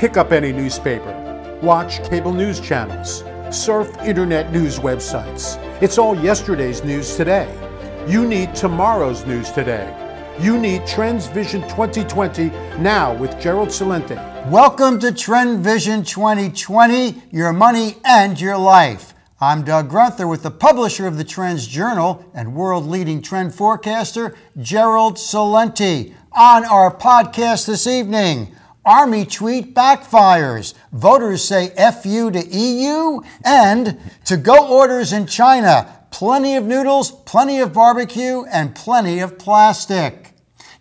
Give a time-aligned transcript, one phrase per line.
[0.00, 5.58] pick up any newspaper, watch cable news channels, surf internet news websites.
[5.82, 7.46] It's all yesterday's news today.
[8.08, 9.94] You need tomorrow's news today.
[10.40, 12.46] You need Trends Vision 2020
[12.78, 14.16] now with Gerald Celente.
[14.50, 19.12] Welcome to Trend Vision 2020, your money and your life.
[19.38, 24.34] I'm Doug Grunther with the publisher of the Trends Journal and world leading trend forecaster,
[24.58, 26.14] Gerald Celente.
[26.32, 28.54] On our podcast this evening,
[28.84, 30.74] Army tweet backfires.
[30.92, 36.06] Voters say FU to EU and to go orders in China.
[36.10, 40.32] Plenty of noodles, plenty of barbecue, and plenty of plastic.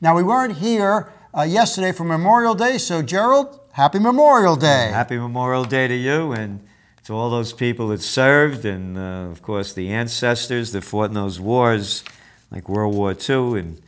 [0.02, 4.90] Now, we weren't here uh, yesterday for Memorial Day, so Gerald, happy Memorial Day.
[4.92, 6.66] Happy Memorial Day to you and
[7.04, 11.16] to all those people that served, and uh, of course the ancestors that fought in
[11.16, 12.04] those wars,
[12.50, 13.60] like World War II.
[13.60, 13.82] And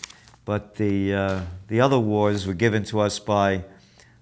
[0.44, 3.64] but the uh, the other wars were given to us by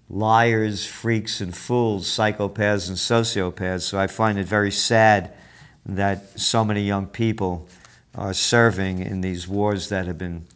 [0.09, 3.83] liars, freaks, and fools, psychopaths and sociopaths.
[3.83, 5.33] So I find it very sad
[5.85, 7.67] that so many young people
[8.15, 10.47] are serving in these wars that have been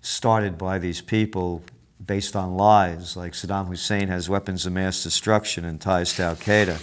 [0.00, 1.62] started by these people
[2.04, 6.36] based on lies, like Saddam Hussein has weapons of mass destruction and ties to Al
[6.36, 6.80] Qaeda.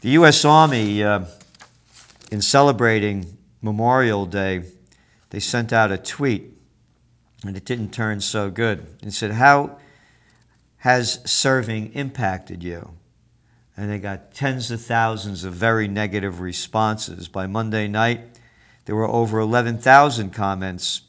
[0.00, 0.44] The U.S.
[0.44, 1.24] Army, uh,
[2.30, 4.64] in celebrating Memorial Day,
[5.30, 6.52] they sent out a tweet,
[7.46, 8.86] and it didn't turn so good.
[9.02, 9.78] It said, How
[10.82, 12.90] has serving impacted you?
[13.76, 17.28] And they got tens of thousands of very negative responses.
[17.28, 18.20] By Monday night,
[18.84, 21.02] there were over 11,000 comments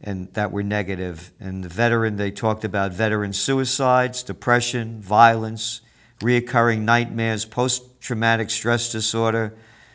[0.00, 1.32] and that were negative.
[1.40, 5.80] And the veteran, they talked about veteran suicides, depression, violence,
[6.20, 9.52] reoccurring nightmares, post traumatic stress disorder,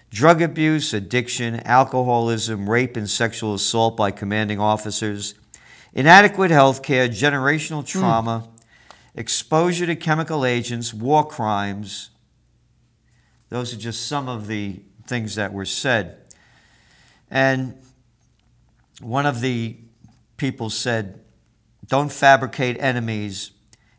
[0.09, 5.33] drug abuse, addiction, alcoholism, rape, and sexual assault by commanding officers,
[5.94, 7.99] inadequate health care, generational hmm.
[7.99, 8.53] trauma, mm.
[9.16, 12.09] Exposure to chemical agents, war crimes.
[13.50, 16.17] Those are just some of the things that were said.
[17.30, 17.81] And
[19.01, 19.78] one of the
[20.38, 21.22] people said,
[21.88, 23.51] don't fabricate enemies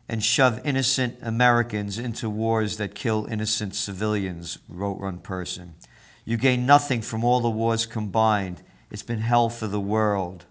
[0.07, 5.75] and shove innocent Americans into wars that kill innocent civilians, wrote one person.
[6.25, 8.61] You gain nothing from all the wars combined.
[8.91, 10.45] It's been hell for the world.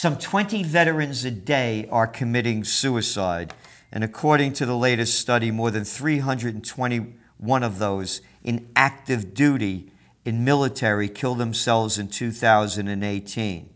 [0.00, 3.52] Some 20 veterans a day are committing suicide,
[3.92, 9.92] and according to the latest study, more than 321 of those in active duty
[10.24, 13.68] in military killed themselves in 2018.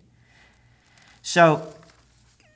[1.21, 1.75] So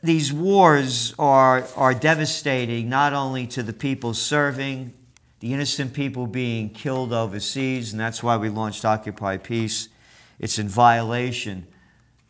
[0.03, 4.95] these wars are, are devastating not only to the people serving,
[5.41, 9.91] the innocent people being killed overseas, and that's why we launched Occupy Peace.
[10.39, 11.67] It's in violation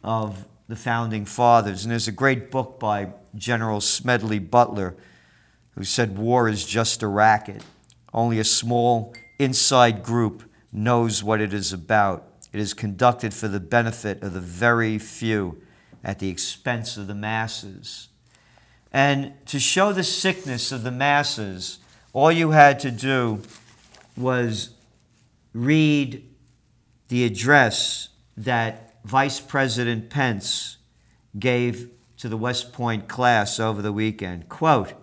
[0.03, 1.84] of the founding fathers.
[1.84, 4.95] And there's a great book by General Smedley Butler
[5.75, 7.62] who said war is just a racket.
[8.12, 10.43] Only a small inside group
[10.73, 12.25] knows what it is about.
[12.53, 15.61] It is conducted for the benefit of the very few
[16.05, 18.09] at the expense of the masses.
[18.93, 21.78] And to show the sickness of the masses,
[22.12, 23.43] all you had to do
[24.17, 24.71] was
[25.53, 26.25] read
[27.09, 30.78] the address that Vice President Pence
[31.38, 34.48] gave to the West Point class over the weekend.
[34.48, 34.94] Quote,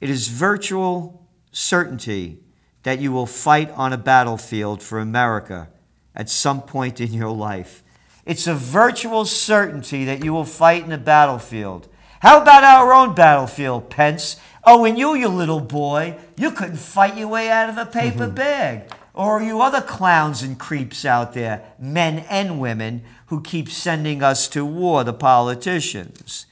[0.00, 2.40] It is virtual certainty
[2.84, 5.68] that you will fight on a battlefield for America
[6.14, 7.82] at some point in your life.
[8.24, 11.88] It's a virtual certainty that you will fight in a battlefield.
[12.20, 14.36] How about our own battlefield, Pence?
[14.64, 18.26] Oh, and you, you little boy, you couldn't fight your way out of a paper
[18.26, 18.34] mm-hmm.
[18.34, 18.90] bag.
[19.14, 24.48] Or you other clowns and creeps out there, men and women, who keep sending us
[24.48, 26.46] to war, the politicians.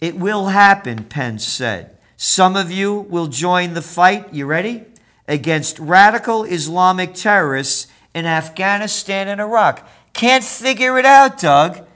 [0.00, 1.96] It will happen, Pence said.
[2.16, 4.84] Some of you will join the fight, you ready?
[5.28, 9.88] Against radical Islamic terrorists in Afghanistan and Iraq.
[10.12, 11.86] Can't figure it out, Doug.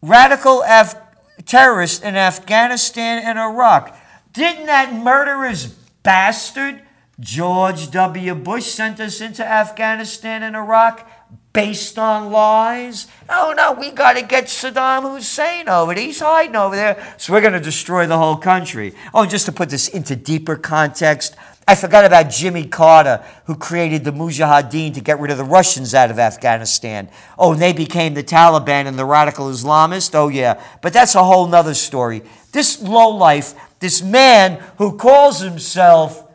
[0.00, 0.96] Radical Af-
[1.44, 3.96] terrorists in Afghanistan and Iraq.
[4.32, 5.66] Didn't that murderous
[6.02, 6.82] bastard,
[7.18, 8.34] George W.
[8.34, 11.08] Bush, sent us into Afghanistan and Iraq
[11.54, 13.06] based on lies?
[13.30, 16.04] Oh no, we got to get Saddam Hussein over there.
[16.04, 17.14] He's hiding over there.
[17.16, 18.94] So we're going to destroy the whole country.
[19.14, 21.34] Oh, just to put this into deeper context,
[21.66, 25.94] I forgot about Jimmy Carter, who created the Mujahideen to get rid of the Russians
[25.94, 27.08] out of Afghanistan.
[27.38, 30.14] Oh, and they became the Taliban and the radical Islamists?
[30.14, 30.62] Oh, yeah.
[30.82, 32.22] But that's a whole nother story.
[32.52, 36.25] This lowlife, this man who calls himself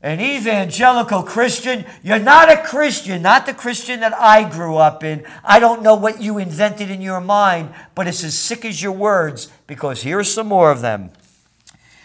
[0.00, 5.26] an evangelical Christian, you're not a Christian, not the Christian that I grew up in.
[5.44, 8.92] I don't know what you invented in your mind, but it's as sick as your
[8.92, 11.10] words because here's some more of them.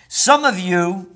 [0.08, 1.12] Some of you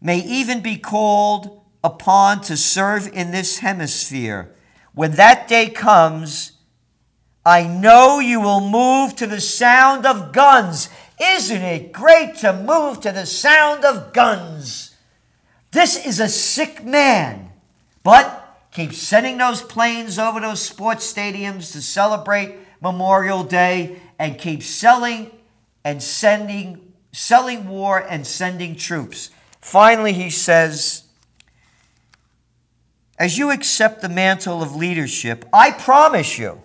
[0.00, 4.52] may even be called upon to serve in this hemisphere.
[4.94, 6.52] When that day comes,
[7.44, 10.88] I know you will move to the sound of guns.
[11.22, 14.89] Isn't it great to move to the sound of guns?
[15.72, 17.52] This is a sick man,
[18.02, 24.62] but keep sending those planes over those sports stadiums to celebrate Memorial Day and keep
[24.62, 25.30] selling
[25.84, 29.30] and sending selling war and sending troops.
[29.60, 31.04] Finally, he says,
[33.18, 36.62] as you accept the mantle of leadership, I promise you,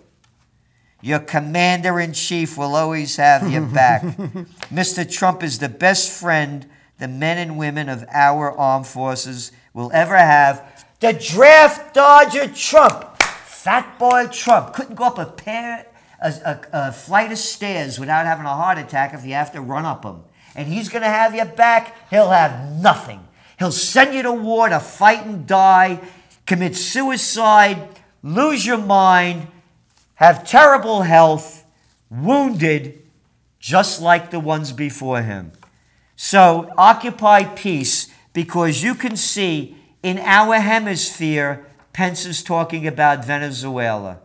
[1.02, 4.02] your commander in chief will always have your back.
[4.72, 5.08] Mr.
[5.10, 6.66] Trump is the best friend
[6.98, 10.86] the men and women of our armed forces will ever have.
[11.00, 15.86] The draft dodger Trump, fat boy Trump, couldn't go up a pair,
[16.20, 19.60] a, a, a flight of stairs without having a heart attack if you have to
[19.60, 20.24] run up them.
[20.54, 21.94] And he's going to have your back.
[22.08, 23.26] He'll have nothing.
[23.58, 26.00] He'll send you to war to fight and die,
[26.46, 27.88] commit suicide,
[28.22, 29.48] lose your mind,
[30.14, 31.64] have terrible health,
[32.10, 33.02] wounded,
[33.58, 35.52] just like the ones before him.
[36.16, 44.18] So occupy peace because you can see in our hemisphere, Pence is talking about Venezuela.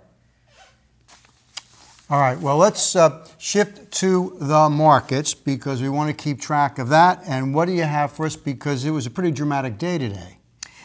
[2.10, 6.78] All right, well, let's uh, shift to the markets because we want to keep track
[6.78, 7.22] of that.
[7.26, 8.36] And what do you have for us?
[8.36, 10.38] Because it was a pretty dramatic day today.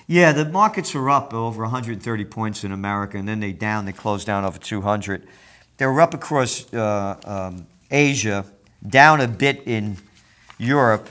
[0.07, 3.87] Yeah, the markets are up over 130 points in America, and then they down.
[3.87, 5.27] They closed down over 200.
[5.79, 8.47] They were up across uh, um, Asia,
[8.87, 9.97] down a bit in
[10.59, 11.09] Europe.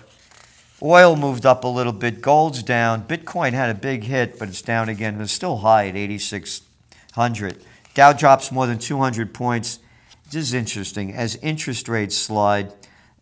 [0.82, 2.22] Oil moved up a little bit.
[2.22, 3.04] Gold's down.
[3.04, 5.20] Bitcoin had a big hit, but it's down again.
[5.22, 7.64] It's still high at 8,600.
[7.94, 9.80] Dow drops more than 200 points.
[10.26, 11.14] This is interesting.
[11.14, 12.74] As interest rates slide,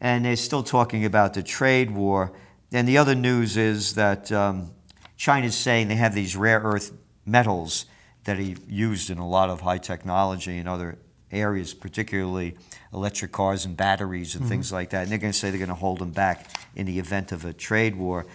[0.02, 2.34] and they're still talking about the trade war.
[2.72, 4.72] And the other news is that um,
[5.16, 6.92] China's saying they have these rare earth
[7.26, 7.86] metals
[8.26, 10.98] that are used in a lot of high technology and other
[11.34, 12.56] areas, particularly
[12.94, 14.50] electric cars and batteries and mm-hmm.
[14.50, 15.04] things like that.
[15.04, 17.44] And they're going to say they're going to hold them back in the event of
[17.46, 18.26] a trade war.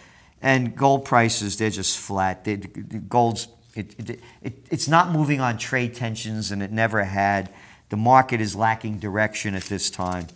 [0.43, 2.45] And gold prices, they're just flat.
[2.45, 7.51] They, gold's it, it, it, it's not moving on trade tensions, and it never had.
[7.91, 10.27] The market is lacking direction at this time.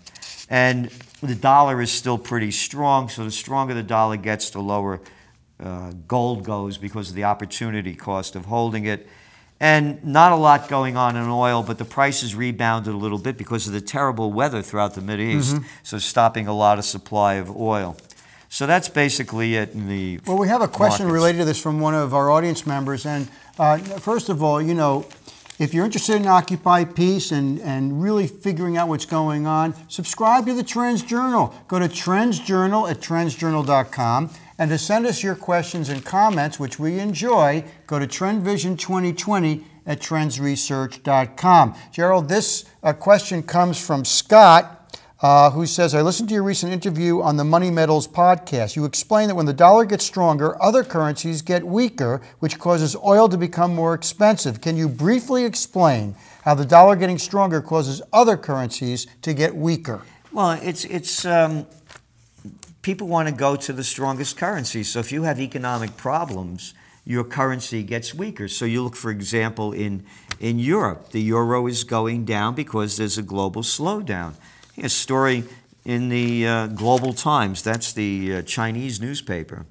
[0.49, 0.91] And
[1.23, 5.01] the dollar is still pretty strong, so the stronger the dollar gets, the lower
[5.59, 9.09] uh, gold goes because of the opportunity cost of holding it.
[9.63, 13.39] And not a lot going on in oil, but the prices rebounded a little bit
[13.39, 15.65] because of the terrible weather throughout the Mideast, mm-hmm.
[15.85, 17.97] so stopping a lot of supply of oil.
[18.49, 20.19] So that's basically it in the.
[20.27, 21.15] Well, we have a question markets.
[21.15, 23.07] related to this from one of our audience members.
[23.07, 25.07] And uh, first of all, you know,
[25.61, 30.45] if you're interested in Occupy Peace and, and really figuring out what's going on, subscribe
[30.47, 31.55] to the Trends Journal.
[31.69, 34.31] Go to Trends Journal at trendsjournal.com.
[34.63, 39.65] And to send us your questions and comments, which we enjoy, go to TrendVision 2020
[39.87, 41.75] at trendsresearch.com.
[41.91, 44.79] Gerald, this uh, question comes from Scott.
[45.21, 48.77] Uh, who says, I listened to your recent interview on the Money Metals podcast.
[48.77, 53.29] You explained that when the dollar gets stronger, other currencies get weaker, which causes oil
[53.29, 54.61] to become more expensive.
[54.61, 56.15] Can you briefly explain
[56.45, 60.03] how the dollar getting stronger causes other currencies to get weaker?
[60.33, 61.67] Well, it's, it's um,
[62.83, 64.83] people want to go to the strongest currency.
[64.83, 68.49] So if you have economic problems, your currency gets weaker.
[68.49, 70.05] So you look, for example, in,
[70.39, 74.35] in Europe, the euro is going down because there's a global slowdown
[74.79, 75.45] a story
[75.85, 79.67] in the uh, Global Times, that's the uh, Chinese newspaper.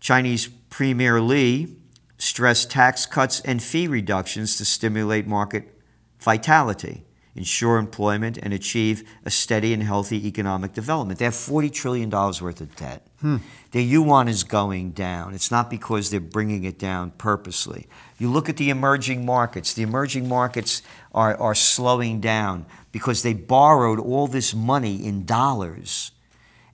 [0.00, 1.76] Chinese Premier Li
[2.18, 5.80] stressed tax cuts and fee reductions to stimulate market
[6.20, 11.18] vitality, ensure employment, and achieve a steady and healthy economic development.
[11.18, 13.06] They have $40 trillion worth of debt.
[13.20, 13.38] Hmm.
[13.70, 15.32] Their yuan is going down.
[15.32, 17.86] It's not because they're bringing it down purposely.
[18.18, 20.82] You look at the emerging markets, the emerging markets
[21.14, 26.12] are, are slowing down because they borrowed all this money in dollars.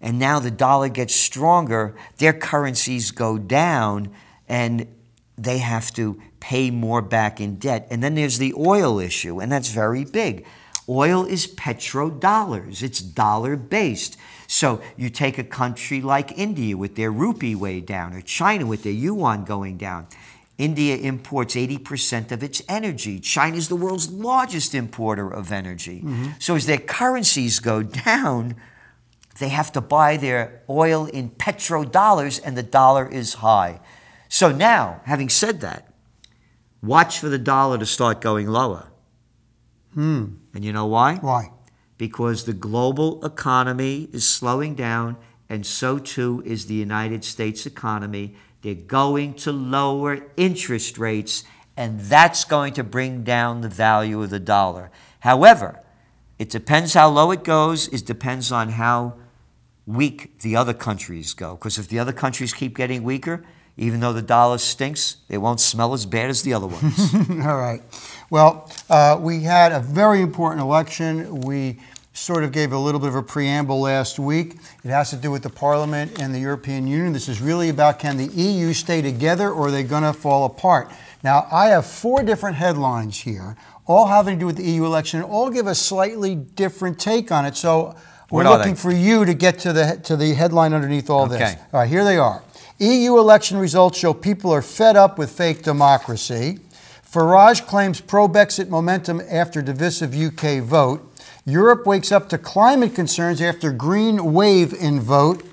[0.00, 4.12] And now the dollar gets stronger, their currencies go down,
[4.48, 4.86] and
[5.38, 7.86] they have to pay more back in debt.
[7.90, 10.44] And then there's the oil issue, and that's very big.
[10.88, 14.16] Oil is petrodollars, it's dollar based.
[14.46, 18.82] So you take a country like India with their rupee way down, or China with
[18.82, 20.06] their yuan going down.
[20.56, 23.20] India imports 80% of its energy.
[23.20, 26.00] China is the world's largest importer of energy.
[26.00, 26.30] Mm-hmm.
[26.40, 28.56] So as their currencies go down,
[29.38, 33.78] they have to buy their oil in petrodollars and the dollar is high.
[34.28, 35.92] So now, having said that,
[36.82, 38.88] watch for the dollar to start going lower.
[39.94, 40.34] Hmm.
[40.54, 41.16] And you know why?
[41.16, 41.52] Why?
[41.96, 45.16] Because the global economy is slowing down
[45.48, 48.34] and so too is the United States economy.
[48.62, 51.44] They're going to lower interest rates,
[51.76, 54.90] and that's going to bring down the value of the dollar.
[55.20, 55.80] However,
[56.38, 59.14] it depends how low it goes, it depends on how
[59.86, 61.54] weak the other countries go.
[61.54, 63.44] Because if the other countries keep getting weaker,
[63.78, 67.14] even though the dollar stinks, they won't smell as bad as the other ones.
[67.14, 67.80] All right.
[68.28, 71.40] Well, uh, we had a very important election.
[71.42, 71.78] We
[72.12, 74.56] sort of gave a little bit of a preamble last week.
[74.84, 77.12] It has to do with the Parliament and the European Union.
[77.12, 80.44] This is really about can the EU stay together or are they going to fall
[80.44, 80.90] apart?
[81.22, 83.56] Now, I have four different headlines here,
[83.86, 87.30] all having to do with the EU election, and all give a slightly different take
[87.30, 87.56] on it.
[87.56, 87.94] So
[88.30, 91.40] we're What looking for you to get to the to the headline underneath all this.
[91.40, 91.58] Okay.
[91.72, 92.42] All right, here they are.
[92.80, 96.60] EU election results show people are fed up with fake democracy.
[97.10, 101.04] Farage claims pro Brexit momentum after divisive UK vote.
[101.44, 105.44] Europe wakes up to climate concerns after green wave in vote.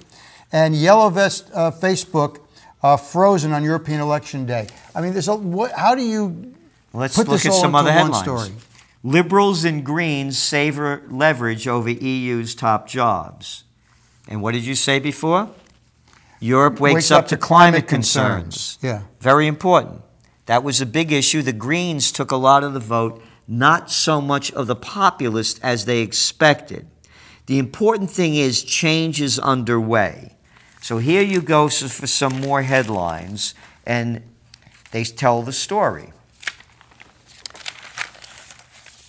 [0.52, 2.42] And Yellow Vest uh, Facebook
[2.84, 4.68] uh, frozen on European election day.
[4.94, 6.54] I mean, there's a, what, how do you
[6.94, 8.24] Let's put look this at all some into other one headlines.
[8.24, 8.62] story?
[9.04, 13.64] Liberals and Greens savor leverage over EU's top jobs.
[14.28, 15.50] And what did you say before?
[16.40, 18.78] Europe wakes, up, to climate concerns.
[18.82, 19.04] Yeah.
[19.20, 20.02] Very important.
[20.46, 21.42] That was a big issue.
[21.42, 25.86] The Greens took a lot of the vote, not so much of the populist as
[25.86, 26.88] they expected.
[27.48, 30.36] The important thing is change is underway.
[30.82, 34.22] So here you go for some more headlines, and
[34.92, 36.12] they tell the story.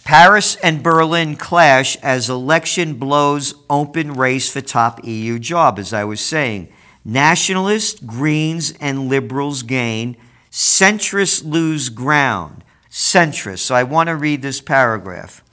[0.04, 6.04] Paris and Berlin clash as election blows open race for top EU job, as I
[6.04, 6.68] was saying.
[7.08, 10.16] Nationalists, Greens, and Liberals gain.
[10.50, 12.64] Centrists lose ground.
[12.90, 13.60] Centrists.
[13.60, 15.44] So I want to read this paragraph.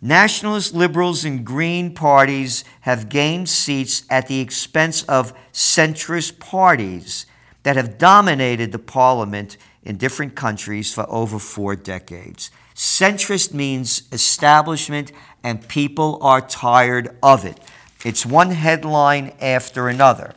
[0.00, 7.26] Nationalist, Liberals, and Green parties have gained seats at the expense of centrist parties
[7.64, 12.52] that have dominated the parliament in different countries for over four decades.
[12.76, 15.10] Centrist means establishment,
[15.42, 17.58] and people are tired of it.
[18.04, 20.34] It's one headline after another.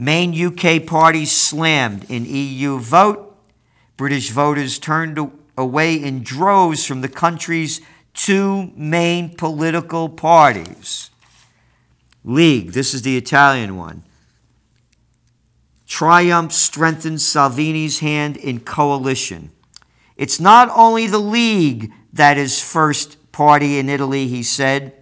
[0.00, 3.36] Main UK parties slammed in EU vote.
[3.96, 5.18] British voters turned
[5.56, 7.80] away in droves from the country's
[8.14, 11.10] two main political parties.
[12.24, 14.04] League, this is the Italian one.
[15.88, 19.50] Triumph strengthens Salvini's hand in coalition.
[20.16, 24.92] It's not only the League that is first party in Italy, he said.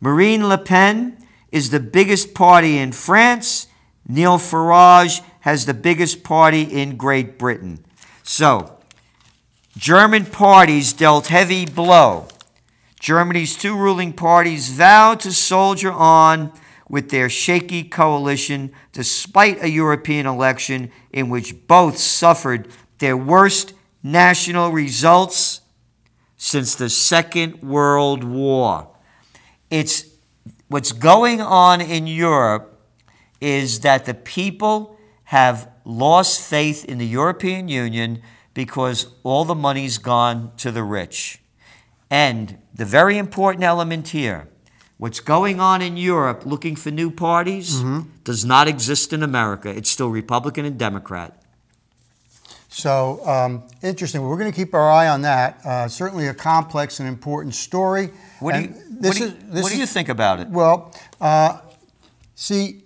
[0.00, 1.16] Marine Le Pen
[1.50, 3.66] is the biggest party in France.
[4.06, 7.84] Neil Farage has the biggest party in Great Britain.
[8.22, 8.78] So,
[9.76, 12.28] German parties dealt heavy blow.
[13.00, 16.52] Germany's two ruling parties vowed to soldier on
[16.88, 22.68] with their shaky coalition despite a European election in which both suffered
[22.98, 25.62] their worst national results
[26.36, 28.88] since the Second World War.
[29.70, 30.06] It's
[30.68, 32.73] what's going on in Europe
[33.40, 38.22] is that the people have lost faith in the European Union
[38.54, 41.40] because all the money's gone to the rich.
[42.10, 44.48] And the very important element here
[44.96, 47.82] what's going on in Europe looking for new parties
[48.22, 49.68] does not exist in America.
[49.68, 51.42] It's still Republican and Democrat.
[52.68, 54.22] So um, interesting.
[54.22, 55.60] We're going to keep our eye on that.
[55.64, 58.10] Uh, certainly a complex and important story.
[58.40, 60.48] What do you, what do you, is- what do you think about it?
[60.48, 61.60] Well, uh,
[62.34, 62.83] see,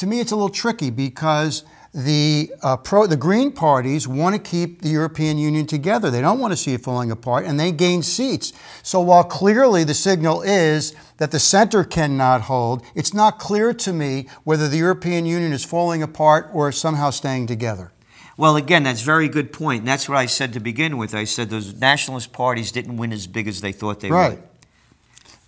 [0.00, 4.40] to me, it's a little tricky because the uh, pro, the Green parties want to
[4.40, 6.10] keep the European Union together.
[6.10, 8.54] They don't want to see it falling apart, and they gain seats.
[8.82, 13.92] So while clearly the signal is that the center cannot hold, it's not clear to
[13.92, 17.92] me whether the European Union is falling apart or somehow staying together.
[18.38, 19.80] Well, again, that's a very good point.
[19.80, 21.14] And that's what I said to begin with.
[21.14, 24.38] I said those nationalist parties didn't win as big as they thought they Right.
[24.40, 24.49] would.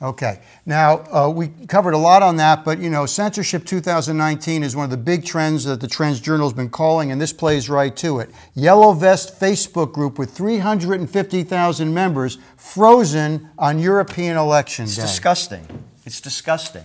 [0.03, 0.41] Okay.
[0.67, 4.85] Now, uh, we covered a lot on that, but you know, censorship 2019 is one
[4.85, 7.95] of the big trends that the Trends Journal has been calling, and this plays right
[7.99, 8.31] to it.
[8.55, 15.03] Yellow Vest Facebook group with 350,000 members frozen on European election It's day.
[15.03, 15.85] disgusting.
[16.05, 16.85] It's disgusting.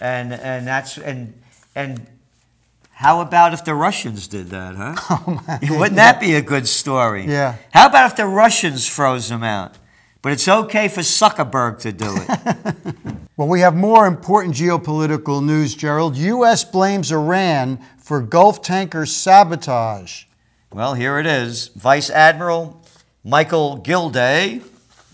[0.00, 1.34] And and that's and
[1.74, 2.06] and
[2.92, 5.58] how about if the Russians did that, huh?
[5.70, 7.26] Wouldn't that be a good story?
[7.26, 7.56] Yeah.
[7.72, 9.74] How about if the Russians froze them out?
[10.24, 12.94] But it's okay for Zuckerberg to do it.
[13.36, 16.16] Well, we have more important geopolitical news, Gerald.
[16.16, 16.62] U.S.
[16.62, 20.26] blames Iran for Gulf tanker sabotage.
[20.72, 21.66] well, here it is.
[21.74, 22.80] Vice Admiral
[23.24, 24.62] Michael Gilday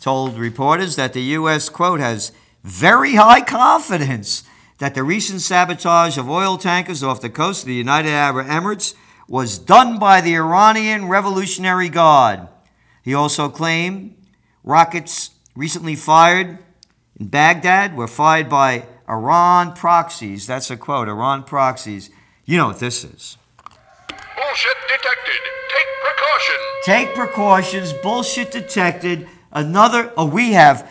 [0.03, 2.31] told reporters that the U.S., quote, has
[2.63, 4.45] very high confidence
[4.81, 8.95] that the recent sabotage of oil tankers off the coast of the United Arab Emirates
[9.29, 12.49] was done by the Iranian Revolutionary Guard.
[13.03, 14.15] He also claimed
[14.65, 16.59] rockets recently fired
[17.19, 20.47] in Baghdad were fired by Iran proxies.
[20.47, 22.11] That's a quote Iran proxies.
[22.45, 23.37] You know what this is.
[24.09, 25.41] Bullshit detected.
[25.69, 26.65] Take precautions.
[26.85, 27.93] Take precautions.
[27.93, 29.29] Bullshit detected.
[29.53, 30.13] Another.
[30.17, 30.91] Oh, we have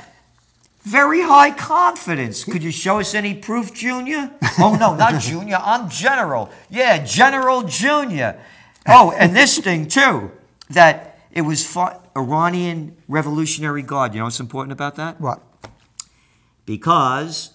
[0.83, 2.43] very high confidence.
[2.43, 4.31] Could you show us any proof, Junior?
[4.59, 5.59] Oh, no, not Junior.
[5.61, 6.49] I'm General.
[6.69, 8.39] Yeah, General Junior.
[8.87, 10.31] Oh, and this thing, too,
[10.69, 14.13] that it was fought, Iranian Revolutionary Guard.
[14.13, 15.19] You know what's important about that?
[15.19, 15.41] What?
[16.65, 17.53] Because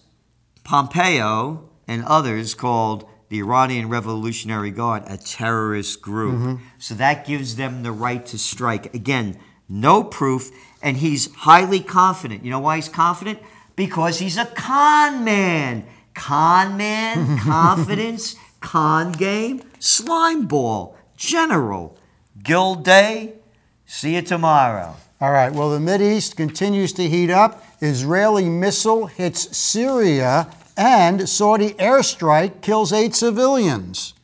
[0.64, 6.34] Pompeo and others called the Iranian Revolutionary Guard a terrorist group.
[6.34, 6.64] Mm-hmm.
[6.78, 8.94] So that gives them the right to strike.
[8.94, 10.50] Again, no proof,
[10.82, 12.44] and he's highly confident.
[12.44, 13.40] You know why he's confident?
[13.76, 15.86] Because he's a con man.
[16.14, 21.98] Con man, confidence, con game, slime ball, general.
[22.40, 23.34] Gilday,
[23.86, 24.96] see you tomorrow.
[25.20, 25.52] All right.
[25.52, 27.64] Well, the East continues to heat up.
[27.80, 34.14] Israeli missile hits Syria, and Saudi airstrike kills eight civilians.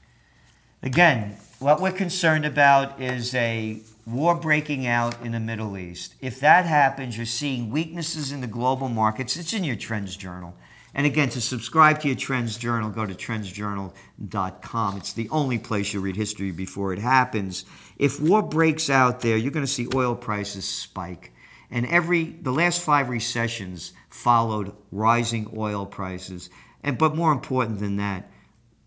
[0.83, 6.15] Again, what we're concerned about is a war breaking out in the Middle East.
[6.21, 9.37] If that happens, you're seeing weaknesses in the global markets.
[9.37, 10.55] It's in your Trends Journal.
[10.95, 14.97] And again, to subscribe to your Trends Journal, go to trendsjournal.com.
[14.97, 17.65] It's the only place you read history before it happens.
[17.97, 21.33] If war breaks out there, you're going to see oil prices spike.
[21.71, 26.51] And every the last five recessions followed rising oil prices.
[26.83, 28.29] And but more important than that,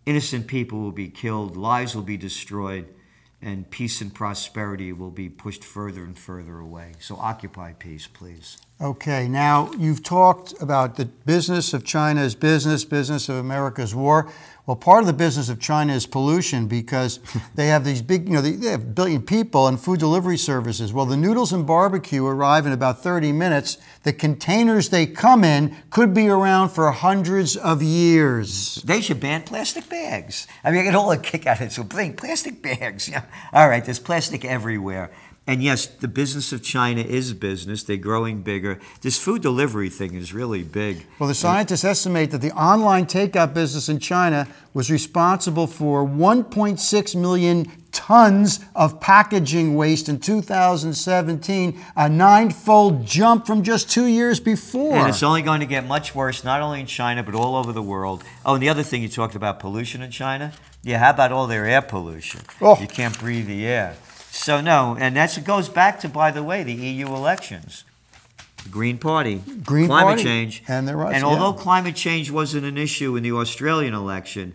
[0.04, 2.86] innocent people will be killed, lives will be destroyed,
[3.40, 6.92] and peace and prosperity will be pushed further and further away.
[6.98, 8.58] So occupy peace, please.
[8.80, 14.28] Okay, now you've talked about the business of China's business, business of America's war.
[14.66, 17.20] Well, part of the business of China is pollution because
[17.54, 20.92] they have these big, you know, they, have a billion people and food delivery services.
[20.92, 23.78] Well, the noodles and barbecue arrive in about 30 minutes.
[24.02, 28.82] The containers they come in could be around for hundreds of years.
[28.84, 30.48] They should ban plastic bags.
[30.64, 31.72] I mean, I get all a kick out of it.
[31.72, 33.08] So bring plastic bags.
[33.14, 33.22] Yeah.
[33.52, 35.10] All right, there's plastic everywhere.
[35.46, 37.82] And yes, the business of China is business.
[37.82, 38.80] They're growing bigger.
[39.02, 41.04] This food delivery thing is really big.
[41.18, 47.20] Well, the scientists estimate that the online takeout business in China was responsible for 1.6
[47.20, 54.96] million tons of packaging waste in 2017, a nine-fold jump from just two years before.
[54.96, 57.70] And it's only going to get much worse, not only in China, but all over
[57.70, 58.24] the world.
[58.46, 60.54] Oh, and the other thing you talked about pollution in China.
[60.82, 62.40] Yeah, how about all their air pollution?
[62.62, 62.80] Oh.
[62.80, 63.94] You can't breathe the air.
[64.34, 67.84] So, no, and that goes back to, by the way, the EU elections.
[68.64, 70.62] The Green Party, Green climate Party, change.
[70.66, 71.28] and the Rus- And yeah.
[71.28, 74.54] although climate change wasn't an issue in the Australian election,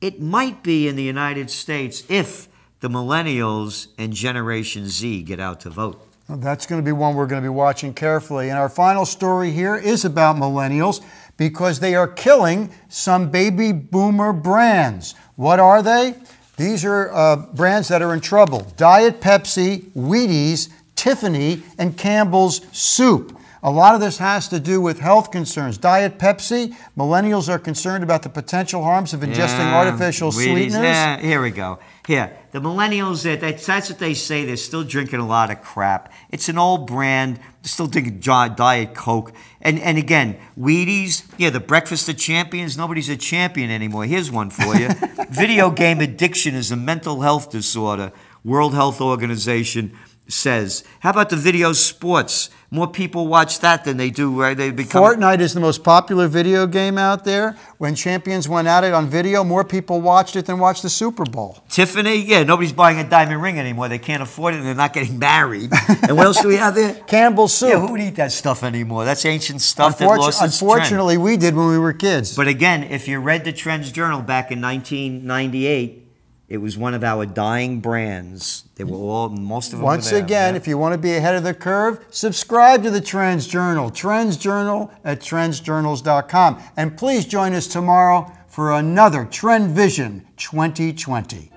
[0.00, 2.48] it might be in the United States if
[2.80, 6.00] the millennials and Generation Z get out to vote.
[6.28, 8.48] Well, That's going to be one we're going to be watching carefully.
[8.48, 11.02] And our final story here is about millennials
[11.36, 15.14] because they are killing some baby boomer brands.
[15.36, 16.14] What are they?
[16.56, 23.36] These are uh, brands that are in trouble Diet Pepsi, Wheaties, Tiffany, and Campbell's Soup.
[23.62, 25.78] A lot of this has to do with health concerns.
[25.78, 30.52] Diet Pepsi, millennials are concerned about the potential harms of ingesting Yeah, artificial Wheaties.
[30.52, 30.82] sweeteners.
[30.82, 31.78] Yeah, here we go.
[32.06, 34.44] Here, the millennials, that's, that's what they say.
[34.44, 36.12] They're still drinking a lot of crap.
[36.30, 37.40] It's an old brand.
[37.64, 39.32] Still drinking Diet Coke.
[39.60, 42.76] And and again, Wheaties, yeah, the breakfast of champions.
[42.76, 44.04] Nobody's a champion anymore.
[44.04, 44.88] Here's one for you.
[45.30, 48.12] Video game addiction is a mental health disorder.
[48.44, 49.96] World Health Organization
[50.28, 50.84] says.
[51.00, 52.50] How about the video sports?
[52.70, 55.00] More people watch that than they do where they become.
[55.00, 57.56] Fortnite is the most popular video game out there.
[57.78, 61.24] When champions went at it on video, more people watched it than watched the Super
[61.24, 61.62] Bowl.
[61.68, 63.88] Tiffany, yeah, nobody's buying a diamond ring anymore.
[63.88, 65.70] They can't afford it and they're not getting married.
[66.02, 66.94] and what else do we have there?
[67.06, 67.68] Campbell's Soup.
[67.68, 69.04] Yeah, who would eat that stuff anymore?
[69.04, 70.72] That's ancient stuff that lost its trend.
[70.72, 72.34] unfortunately, we did when we were kids.
[72.34, 76.03] But again, if you read the Trends Journal back in 1998,
[76.48, 78.64] it was one of our dying brands.
[78.74, 80.22] They were all, most of them Once there.
[80.22, 83.90] again, if you want to be ahead of the curve, subscribe to the Trends Journal.
[83.90, 86.62] Trends Journal at trendsjournals.com.
[86.76, 91.53] And please join us tomorrow for another Trend Vision 2020.